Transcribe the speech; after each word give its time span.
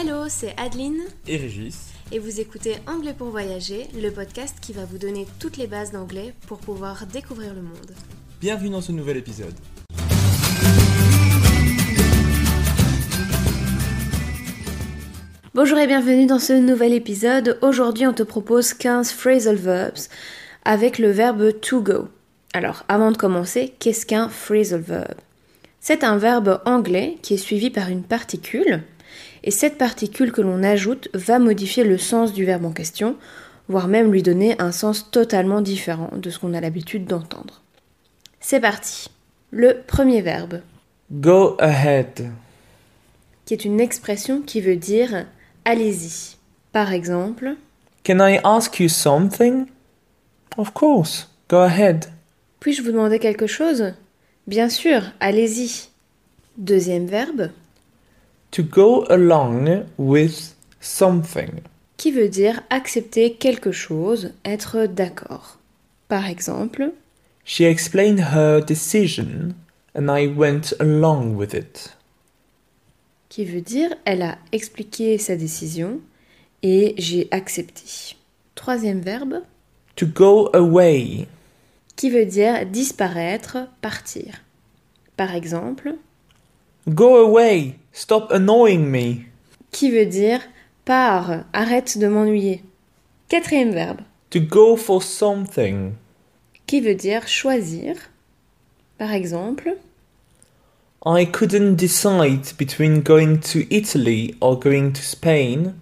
Hello, 0.00 0.26
c'est 0.28 0.54
Adeline 0.56 1.00
et 1.26 1.36
Régis. 1.36 1.88
et 2.12 2.20
vous 2.20 2.38
écoutez 2.38 2.76
Anglais 2.86 3.14
pour 3.18 3.30
voyager, 3.30 3.88
le 4.00 4.10
podcast 4.12 4.56
qui 4.60 4.72
va 4.72 4.84
vous 4.84 4.96
donner 4.96 5.26
toutes 5.40 5.56
les 5.56 5.66
bases 5.66 5.90
d'anglais 5.90 6.34
pour 6.46 6.58
pouvoir 6.58 7.04
découvrir 7.06 7.52
le 7.52 7.62
monde. 7.62 7.90
Bienvenue 8.40 8.70
dans 8.70 8.80
ce 8.80 8.92
nouvel 8.92 9.16
épisode. 9.16 9.54
Bonjour 15.52 15.78
et 15.78 15.88
bienvenue 15.88 16.26
dans 16.26 16.38
ce 16.38 16.52
nouvel 16.52 16.92
épisode. 16.92 17.58
Aujourd'hui, 17.60 18.06
on 18.06 18.12
te 18.12 18.22
propose 18.22 18.74
15 18.74 19.10
phrasal 19.10 19.56
verbs 19.56 20.08
avec 20.64 21.00
le 21.00 21.10
verbe 21.10 21.58
to 21.60 21.82
go. 21.82 22.06
Alors, 22.52 22.84
avant 22.86 23.10
de 23.10 23.16
commencer, 23.16 23.74
qu'est-ce 23.80 24.06
qu'un 24.06 24.28
phrasal 24.28 24.80
verb? 24.80 25.16
C'est 25.80 26.04
un 26.04 26.18
verbe 26.18 26.60
anglais 26.66 27.16
qui 27.20 27.34
est 27.34 27.38
suivi 27.38 27.70
par 27.70 27.88
une 27.88 28.04
particule 28.04 28.84
et 29.48 29.50
cette 29.50 29.78
particule 29.78 30.30
que 30.30 30.42
l'on 30.42 30.62
ajoute 30.62 31.08
va 31.14 31.38
modifier 31.38 31.82
le 31.82 31.96
sens 31.96 32.34
du 32.34 32.44
verbe 32.44 32.66
en 32.66 32.70
question, 32.70 33.16
voire 33.70 33.88
même 33.88 34.12
lui 34.12 34.22
donner 34.22 34.54
un 34.60 34.72
sens 34.72 35.10
totalement 35.10 35.62
différent 35.62 36.10
de 36.14 36.28
ce 36.28 36.38
qu'on 36.38 36.52
a 36.52 36.60
l'habitude 36.60 37.06
d'entendre. 37.06 37.62
C'est 38.40 38.60
parti. 38.60 39.08
Le 39.50 39.78
premier 39.86 40.20
verbe, 40.20 40.60
Go 41.10 41.56
ahead. 41.60 42.30
qui 43.46 43.54
est 43.54 43.64
une 43.64 43.80
expression 43.80 44.42
qui 44.42 44.60
veut 44.60 44.76
dire 44.76 45.24
allez-y. 45.64 46.36
Par 46.72 46.92
exemple, 46.92 47.54
Can 48.04 48.18
I 48.20 48.40
ask 48.44 48.78
you 48.78 48.90
something? 48.90 49.64
Of 50.58 50.74
course. 50.74 51.30
Go 51.48 51.56
ahead. 51.56 52.04
puis-je 52.60 52.82
vous 52.82 52.92
demander 52.92 53.18
quelque 53.18 53.46
chose? 53.46 53.94
Bien 54.46 54.68
sûr, 54.68 55.04
allez-y. 55.20 55.88
Deuxième 56.58 57.06
verbe, 57.06 57.48
To 58.52 58.62
go 58.62 59.04
along 59.10 59.84
with 59.98 60.54
something. 60.80 61.60
qui 61.96 62.12
veut 62.12 62.28
dire 62.28 62.62
accepter 62.70 63.34
quelque 63.34 63.72
chose, 63.72 64.32
être 64.44 64.86
d'accord. 64.86 65.58
Par 66.08 66.26
exemple, 66.26 66.92
She 67.44 67.62
explained 67.62 68.20
her 68.34 68.60
decision 68.64 69.54
and 69.94 70.08
I 70.08 70.26
went 70.28 70.74
along 70.80 71.34
with 71.36 71.54
it. 71.54 71.96
qui 73.28 73.44
veut 73.44 73.60
dire 73.60 73.94
elle 74.04 74.22
a 74.22 74.38
expliqué 74.52 75.18
sa 75.18 75.36
décision 75.36 76.00
et 76.62 76.94
j'ai 76.98 77.28
accepté. 77.30 78.16
Troisième 78.54 79.00
verbe, 79.00 79.42
To 79.96 80.06
go 80.06 80.48
away. 80.54 81.26
qui 81.96 82.10
veut 82.10 82.24
dire 82.26 82.64
disparaître, 82.66 83.58
partir. 83.82 84.42
Par 85.16 85.34
exemple, 85.34 85.94
Go 86.88 87.16
away. 87.24 87.74
Stop 87.92 88.30
annoying 88.32 88.86
me. 88.90 89.24
qui 89.72 89.90
veut 89.90 90.06
dire 90.06 90.40
pars, 90.84 91.44
arrête 91.52 91.98
de 91.98 92.06
m'ennuyer. 92.08 92.62
Quatrième 93.28 93.72
verbe, 93.72 94.00
To 94.30 94.40
go 94.40 94.76
for 94.76 95.02
something. 95.02 95.92
qui 96.66 96.80
veut 96.80 96.94
dire 96.94 97.26
choisir. 97.28 97.96
Par 98.98 99.12
exemple, 99.12 99.76
I 101.04 101.26
couldn't 101.26 101.76
decide 101.76 102.56
between 102.58 103.02
going 103.02 103.38
to 103.52 103.60
Italy 103.70 104.34
or 104.40 104.58
going 104.58 104.92
to 104.92 105.02
Spain. 105.02 105.74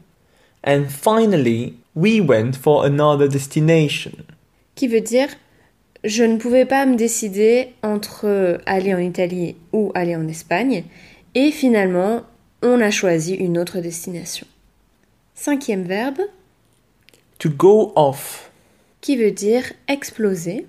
And 0.65 0.87
finally, 0.89 1.75
we 1.95 2.21
went 2.21 2.57
for 2.57 2.85
another 2.85 3.29
destination. 3.29 4.25
qui 4.75 4.89
veut 4.89 5.01
dire 5.01 5.29
je 6.07 6.23
ne 6.25 6.37
pouvais 6.39 6.65
pas 6.65 6.87
me 6.87 6.97
décider 6.97 7.75
entre 7.83 8.61
aller 8.65 8.95
en 8.95 8.99
Italie 8.99 9.57
ou 9.73 9.91
aller 9.95 10.17
en 10.17 10.27
Espagne 10.29 10.85
et 11.35 11.51
finalement 11.51 12.23
on 12.63 12.81
a 12.81 12.91
choisi 12.91 13.35
une 13.35 13.59
autre 13.59 13.81
destination. 13.81 14.47
Cinquième 15.35 15.83
verbe 15.83 16.21
To 17.41 17.51
go 17.51 17.93
off. 17.97 18.51
qui 19.03 19.17
veut 19.17 19.31
dire 19.33 19.73
exploser. 19.89 20.67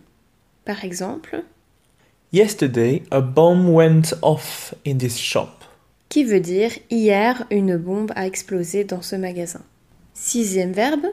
Par 0.65 0.83
exemple, 0.83 1.43
Yesterday, 2.33 3.03
a 3.09 3.21
bomb 3.21 3.69
went 3.69 4.13
off 4.21 4.73
in 4.85 4.97
this 4.97 5.17
shop. 5.17 5.47
qui 6.09 6.23
veut 6.25 6.41
dire 6.41 6.71
hier 6.89 7.45
une 7.51 7.77
bombe 7.77 8.11
a 8.15 8.27
explosé 8.27 8.83
dans 8.83 9.01
ce 9.01 9.15
magasin. 9.15 9.61
Sixième 10.13 10.73
verbe 10.73 11.05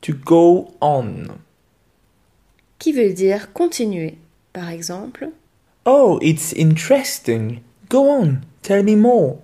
To 0.00 0.12
go 0.14 0.72
on. 0.80 1.26
Qui 2.80 2.92
veut 2.92 3.12
dire 3.12 3.52
continuer. 3.52 4.16
Par 4.52 4.70
exemple, 4.70 5.30
Oh, 5.86 6.18
it's 6.20 6.52
interesting. 6.58 7.60
Go 7.88 8.00
on, 8.10 8.40
tell 8.62 8.82
me 8.82 8.96
more. 8.96 9.38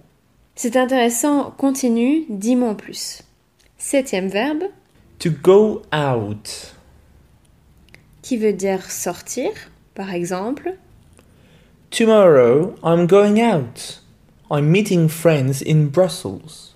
c'est 0.57 0.77
intéressant, 0.77 1.51
continue, 1.57 2.25
dis-moi 2.29 2.71
en 2.71 2.75
plus. 2.75 3.23
Septième 3.79 4.29
verbe 4.29 4.65
To 5.21 5.31
go 5.31 5.83
out. 5.95 6.75
qui 8.23 8.37
veut 8.37 8.53
dire 8.53 8.91
sortir. 8.91 9.51
Par 9.95 10.13
exemple, 10.13 10.77
Tomorrow, 11.91 12.75
I'm 12.83 13.07
going 13.07 13.41
out. 13.41 14.03
I'm 14.51 14.67
meeting 14.71 15.09
friends 15.09 15.63
in 15.67 15.87
Brussels. 15.87 16.75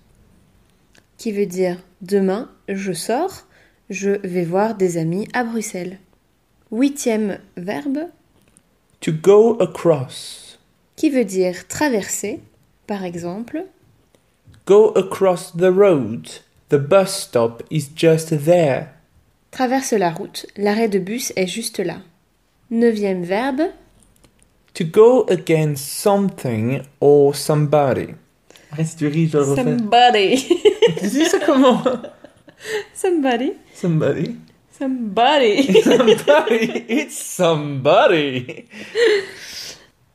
qui 1.19 1.33
veut 1.33 1.47
dire 1.47 1.77
demain, 2.01 2.49
je 2.69 2.93
sors, 2.95 3.43
je 3.91 4.11
vais 4.27 4.45
voir 4.45 4.75
des 4.75 4.97
amis 4.97 5.29
à 5.35 5.45
Bruxelles. 5.45 5.99
Huitième 6.73 7.39
verbe 7.57 7.99
To 9.01 9.13
go 9.13 9.57
across. 9.61 10.59
qui 10.97 11.11
veut 11.11 11.25
dire 11.25 11.67
traverser. 11.69 12.41
Par 12.87 13.05
exemple, 13.05 13.65
Go 14.67 14.93
across 14.97 15.53
the 15.57 15.71
road. 15.73 16.29
The 16.69 16.77
bus 16.79 17.13
stop 17.23 17.63
is 17.71 17.89
just 17.97 18.29
there. 18.45 18.89
traverse 19.51 19.93
la 19.93 20.11
route, 20.11 20.47
l'arrêt 20.57 20.89
de 20.89 20.99
bus 21.01 21.33
est 21.37 21.47
juste 21.49 21.81
là. 21.81 21.99
Neuvième 22.71 23.25
verbe 23.25 23.63
To 24.75 24.85
go 24.85 25.27
against 25.29 25.85
something 25.85 26.83
or 27.01 27.35
somebody. 27.35 28.15
Reste 28.73 28.99
du 29.01 29.09
riz, 29.09 29.29
je 29.29 29.39
le 29.39 29.43
refais. 29.45 29.65
somebody. 29.65 30.47
Tu 31.01 31.07
dis 31.09 31.25
ça 31.25 31.39
comment? 31.41 31.83
Somebody. 32.95 33.55
Somebody. 33.75 34.37
Somebody. 34.81 35.83
somebody. 35.83 36.85
It's 36.89 37.17
somebody. 37.23 38.65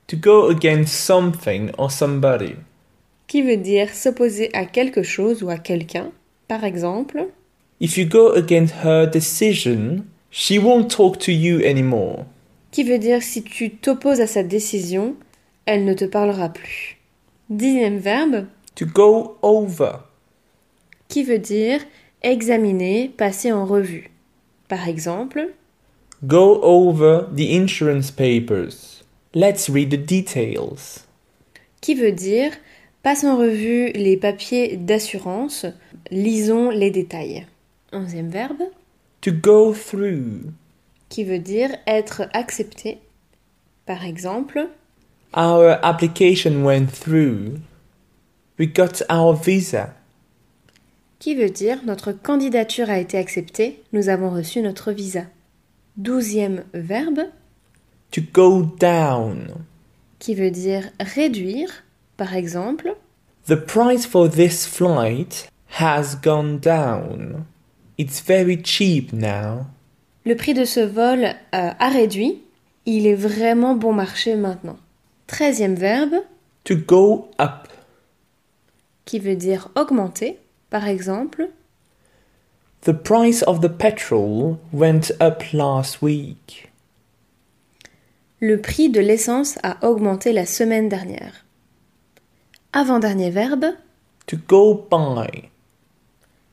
to 0.07 0.15
go 0.15 0.49
against 0.49 0.93
something 1.05 1.71
or 1.77 1.89
somebody. 1.91 2.55
qui 3.27 3.41
veut 3.43 3.57
dire 3.57 3.93
s'opposer 3.93 4.49
à 4.53 4.65
quelque 4.65 5.03
chose 5.03 5.43
ou 5.43 5.49
à 5.49 5.57
quelqu'un. 5.57 6.11
Par 6.47 6.63
exemple, 6.63 7.27
If 7.79 7.97
you 7.97 8.05
go 8.07 8.31
against 8.33 8.73
her 8.83 9.05
decision, 9.07 10.05
she 10.31 10.57
won't 10.59 10.87
talk 10.89 11.19
to 11.19 11.31
you 11.31 11.59
anymore. 11.63 12.25
qui 12.71 12.83
veut 12.83 12.97
dire 12.99 13.21
si 13.21 13.43
tu 13.43 13.69
t'opposes 13.71 14.19
à 14.21 14.27
sa 14.27 14.43
décision, 14.43 15.15
elle 15.65 15.85
ne 15.85 15.93
te 15.93 16.05
parlera 16.05 16.49
plus. 16.49 16.97
Dixième 17.49 17.97
verbe, 17.99 18.45
To 18.75 18.85
go 18.85 19.37
over. 19.41 19.99
qui 21.07 21.23
veut 21.23 21.39
dire 21.39 21.79
examiner, 22.23 23.11
passer 23.15 23.51
en 23.51 23.65
revue. 23.65 24.09
Par 24.67 24.87
exemple, 24.87 25.53
Go 26.25 26.59
over 26.63 27.27
the 27.35 27.51
insurance 27.55 28.09
papers. 28.09 29.03
Let's 29.33 29.69
read 29.69 29.89
the 29.91 29.97
details. 29.97 31.05
qui 31.81 31.93
veut 31.93 32.11
dire 32.13 32.51
passe 33.03 33.23
en 33.23 33.37
revue 33.37 33.91
les 33.93 34.17
papiers 34.17 34.75
d'assurance, 34.77 35.65
lisons 36.09 36.71
les 36.71 36.89
détails. 36.89 37.45
Onzième 37.91 38.29
verbe, 38.29 38.63
To 39.21 39.31
go 39.31 39.73
through. 39.73 40.51
qui 41.09 41.23
veut 41.23 41.39
dire 41.39 41.69
être 41.85 42.23
accepté. 42.33 42.97
Par 43.85 44.03
exemple, 44.05 44.67
Our 45.37 45.77
application 45.83 46.63
went 46.63 46.87
through. 46.87 47.59
We 48.57 48.67
got 48.67 49.03
our 49.09 49.35
visa. 49.35 49.93
Qui 51.19 51.35
veut 51.35 51.49
dire 51.49 51.79
notre 51.85 52.11
candidature 52.11 52.89
a 52.89 52.99
été 52.99 53.17
acceptée, 53.17 53.83
nous 53.93 54.09
avons 54.09 54.29
reçu 54.29 54.61
notre 54.61 54.91
visa. 54.91 55.23
Douzième 55.97 56.63
verbe, 56.73 57.21
To 58.11 58.21
go 58.33 58.63
down. 58.79 59.47
qui 60.19 60.35
veut 60.35 60.51
dire 60.51 60.89
réduire. 60.99 61.69
Par 62.17 62.35
exemple, 62.35 62.95
The 63.47 63.55
price 63.55 64.05
for 64.05 64.29
this 64.29 64.65
flight 64.65 65.49
has 65.79 66.15
gone 66.23 66.59
down. 66.59 67.43
It's 67.97 68.21
very 68.25 68.61
cheap 68.63 69.11
now. 69.13 69.65
le 70.25 70.35
prix 70.35 70.53
de 70.53 70.65
ce 70.65 70.79
vol 70.79 71.23
euh, 71.25 71.33
a 71.51 71.89
réduit, 71.89 72.41
il 72.85 73.05
est 73.05 73.15
vraiment 73.15 73.75
bon 73.75 73.93
marché 73.93 74.35
maintenant. 74.35 74.77
Treizième 75.27 75.75
verbe, 75.75 76.15
To 76.63 76.75
go 76.75 77.29
up. 77.39 77.67
qui 79.05 79.19
veut 79.19 79.35
dire 79.35 79.69
augmenter. 79.75 80.39
Par 80.69 80.87
exemple, 80.87 81.49
The 82.81 82.93
price 82.93 83.41
of 83.47 83.61
the 83.61 83.69
petrol 83.69 84.59
went 84.71 85.11
up 85.19 85.41
last 85.53 86.01
week. 86.01 86.71
le 88.41 88.59
prix 88.61 88.89
de 88.89 88.99
l'essence 88.99 89.57
a 89.63 89.77
augmenté 89.87 90.31
la 90.33 90.45
semaine 90.45 90.87
dernière. 90.89 91.45
Avant-dernier 92.73 93.31
verbe, 93.31 93.65
To 94.27 94.37
go 94.47 94.75
by. 94.91 95.49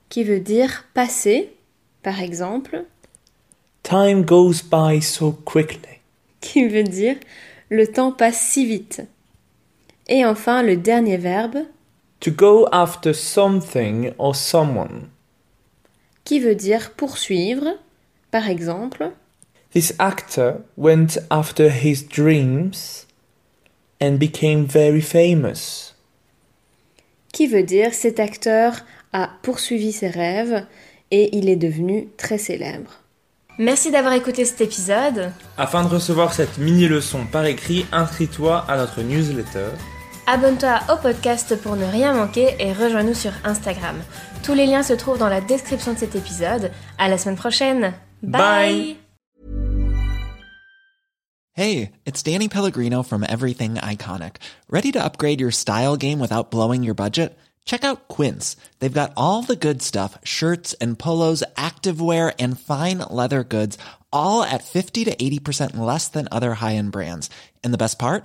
qui 0.08 0.24
veut 0.24 0.40
dire 0.40 0.84
passer. 0.94 1.52
Par 2.02 2.20
exemple, 2.20 2.84
Time 3.82 4.22
goes 4.24 4.62
by 4.62 5.02
so 5.02 5.32
quickly. 5.32 6.00
qui 6.40 6.66
veut 6.66 6.82
dire 6.84 7.16
le 7.68 7.86
temps 7.86 8.12
passe 8.12 8.40
si 8.40 8.64
vite. 8.66 9.02
Et 10.08 10.24
enfin, 10.26 10.62
le 10.62 10.76
dernier 10.76 11.16
verbe, 11.16 11.58
To 12.22 12.30
go 12.30 12.68
after 12.72 13.12
something 13.12 14.12
or 14.18 14.34
someone. 14.36 15.08
qui 16.24 16.38
veut 16.40 16.54
dire 16.54 16.92
poursuivre. 16.96 17.66
Par 18.30 18.48
exemple, 18.48 19.10
This 19.72 19.94
actor 19.98 20.60
went 20.76 21.18
after 21.30 21.68
his 21.70 22.04
dreams 22.06 23.06
and 24.00 24.12
became 24.18 24.64
very 24.66 25.00
famous. 25.02 25.94
qui 27.32 27.46
veut 27.46 27.62
dire 27.64 27.92
cet 27.94 28.20
acteur 28.20 28.84
a 29.14 29.30
poursuivi 29.42 29.90
ses 29.92 30.08
rêves 30.08 30.64
et 31.10 31.36
il 31.36 31.48
est 31.48 31.56
devenu 31.56 32.08
très 32.18 32.38
célèbre? 32.38 33.00
Merci 33.58 33.90
d'avoir 33.90 34.12
écouté 34.14 34.44
cet 34.44 34.60
épisode. 34.60 35.32
Afin 35.58 35.82
de 35.84 35.88
recevoir 35.88 36.32
cette 36.34 36.56
mini-leçon 36.58 37.26
par 37.30 37.44
écrit, 37.46 37.84
inscris-toi 37.92 38.64
à 38.68 38.76
notre 38.76 39.02
newsletter. 39.02 39.70
Abonne-toi 40.26 40.78
au 40.92 40.96
podcast 40.96 41.56
pour 41.60 41.74
ne 41.74 41.84
rien 41.84 42.14
manquer 42.14 42.54
et 42.60 42.72
rejoins-nous 42.72 43.14
sur 43.14 43.32
Instagram. 43.44 44.00
Tous 44.44 44.54
les 44.54 44.66
liens 44.66 44.84
se 44.84 44.92
trouvent 44.92 45.18
dans 45.18 45.28
la 45.28 45.40
description 45.40 45.94
de 45.94 45.98
cet 45.98 46.14
épisode. 46.14 46.70
À 46.96 47.08
la 47.08 47.18
semaine 47.18 47.36
prochaine. 47.36 47.92
Bye. 48.22 48.96
Hey, 51.54 51.90
it's 52.06 52.22
Danny 52.22 52.48
Pellegrino 52.48 53.02
from 53.02 53.24
Everything 53.28 53.74
Iconic. 53.74 54.36
Ready 54.70 54.92
to 54.92 55.04
upgrade 55.04 55.40
your 55.40 55.50
style 55.50 55.96
game 55.96 56.20
without 56.20 56.50
blowing 56.50 56.82
your 56.84 56.94
budget? 56.94 57.36
Check 57.64 57.84
out 57.84 58.08
Quince. 58.08 58.56
They've 58.78 58.92
got 58.92 59.12
all 59.16 59.42
the 59.42 59.56
good 59.56 59.82
stuff 59.82 60.18
shirts 60.24 60.72
and 60.74 60.98
polos, 60.98 61.42
activewear, 61.56 62.32
and 62.38 62.58
fine 62.58 62.98
leather 63.10 63.44
goods, 63.44 63.76
all 64.12 64.42
at 64.44 64.64
50 64.64 65.04
to 65.04 65.14
80% 65.14 65.76
less 65.76 66.08
than 66.08 66.28
other 66.30 66.54
high 66.54 66.76
end 66.76 66.92
brands. 66.92 67.28
And 67.62 67.74
the 67.74 67.78
best 67.78 67.98
part? 67.98 68.24